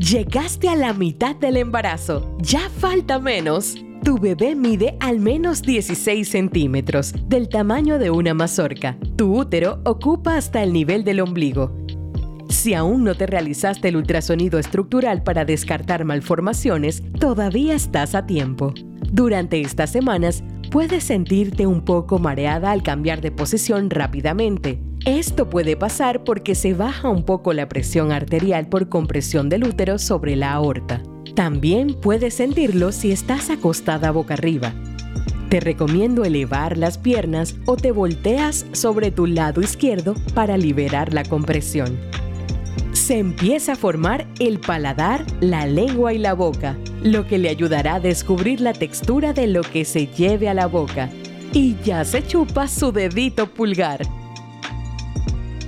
Llegaste 0.00 0.70
a 0.70 0.76
la 0.76 0.94
mitad 0.94 1.36
del 1.36 1.58
embarazo. 1.58 2.34
Ya 2.40 2.70
falta 2.70 3.18
menos. 3.18 3.76
Tu 4.02 4.16
bebé 4.16 4.54
mide 4.54 4.96
al 4.98 5.20
menos 5.20 5.60
16 5.60 6.26
centímetros, 6.26 7.12
del 7.28 7.50
tamaño 7.50 7.98
de 7.98 8.10
una 8.10 8.32
mazorca. 8.32 8.96
Tu 9.16 9.36
útero 9.38 9.82
ocupa 9.84 10.38
hasta 10.38 10.62
el 10.62 10.72
nivel 10.72 11.04
del 11.04 11.20
ombligo. 11.20 11.76
Si 12.48 12.72
aún 12.72 13.04
no 13.04 13.14
te 13.14 13.26
realizaste 13.26 13.88
el 13.88 13.96
ultrasonido 13.96 14.58
estructural 14.58 15.22
para 15.22 15.44
descartar 15.44 16.06
malformaciones, 16.06 17.02
todavía 17.20 17.74
estás 17.74 18.14
a 18.14 18.24
tiempo. 18.24 18.72
Durante 19.12 19.60
estas 19.60 19.92
semanas, 19.92 20.42
puedes 20.70 21.04
sentirte 21.04 21.66
un 21.66 21.84
poco 21.84 22.18
mareada 22.18 22.70
al 22.70 22.82
cambiar 22.82 23.20
de 23.20 23.32
posición 23.32 23.90
rápidamente 23.90 24.80
esto 25.06 25.48
puede 25.48 25.76
pasar 25.76 26.24
porque 26.24 26.54
se 26.54 26.74
baja 26.74 27.08
un 27.08 27.24
poco 27.24 27.54
la 27.54 27.68
presión 27.70 28.12
arterial 28.12 28.68
por 28.68 28.90
compresión 28.90 29.48
del 29.48 29.64
útero 29.64 29.98
sobre 29.98 30.36
la 30.36 30.52
aorta. 30.52 31.02
También 31.34 31.94
puedes 31.94 32.34
sentirlo 32.34 32.92
si 32.92 33.10
estás 33.10 33.48
acostada 33.48 34.10
boca 34.10 34.34
arriba. 34.34 34.74
Te 35.48 35.58
recomiendo 35.58 36.24
elevar 36.24 36.76
las 36.76 36.98
piernas 36.98 37.56
o 37.64 37.76
te 37.76 37.92
volteas 37.92 38.66
sobre 38.72 39.10
tu 39.10 39.26
lado 39.26 39.62
izquierdo 39.62 40.14
para 40.34 40.58
liberar 40.58 41.14
la 41.14 41.24
compresión. 41.24 41.98
Se 42.92 43.18
empieza 43.18 43.72
a 43.72 43.76
formar 43.76 44.26
el 44.38 44.60
paladar, 44.60 45.24
la 45.40 45.66
lengua 45.66 46.12
y 46.12 46.18
la 46.18 46.34
boca, 46.34 46.76
lo 47.02 47.26
que 47.26 47.38
le 47.38 47.48
ayudará 47.48 47.94
a 47.94 48.00
descubrir 48.00 48.60
la 48.60 48.72
textura 48.72 49.32
de 49.32 49.46
lo 49.46 49.62
que 49.62 49.84
se 49.84 50.06
lleve 50.06 50.48
a 50.48 50.54
la 50.54 50.66
boca. 50.66 51.10
Y 51.52 51.76
ya 51.82 52.04
se 52.04 52.26
chupa 52.26 52.68
su 52.68 52.92
dedito 52.92 53.46
pulgar. 53.46 54.00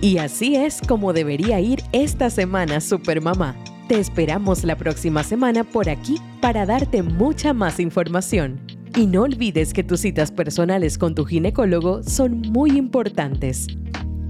Y 0.00 0.18
así 0.18 0.56
es 0.56 0.80
como 0.86 1.12
debería 1.12 1.60
ir 1.60 1.82
esta 1.92 2.30
semana 2.30 2.80
Supermamá. 2.80 3.56
Te 3.88 3.98
esperamos 3.98 4.64
la 4.64 4.76
próxima 4.76 5.22
semana 5.24 5.64
por 5.64 5.88
aquí 5.88 6.18
para 6.40 6.64
darte 6.64 7.02
mucha 7.02 7.52
más 7.52 7.80
información. 7.80 8.60
Y 8.96 9.06
no 9.06 9.22
olvides 9.22 9.72
que 9.72 9.84
tus 9.84 10.00
citas 10.00 10.32
personales 10.32 10.98
con 10.98 11.14
tu 11.14 11.24
ginecólogo 11.24 12.02
son 12.02 12.40
muy 12.40 12.76
importantes. 12.76 13.66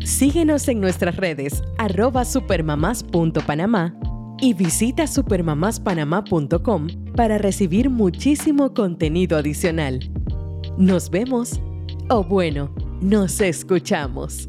Síguenos 0.05 0.67
en 0.69 0.81
nuestras 0.81 1.17
redes 1.17 1.63
arroba 1.79 2.25
supermamás.panamá 2.25 3.95
y 4.41 4.55
visita 4.55 5.07
supermamáspanamá.com 5.07 6.89
para 7.15 7.39
recibir 7.39 7.91
muchísimo 7.91 8.75
contenido 8.75 9.37
adicional. 9.37 10.01
Nos 10.79 11.11
vemos, 11.11 11.61
o 12.09 12.25
bueno, 12.25 12.75
nos 13.01 13.41
escuchamos. 13.41 14.49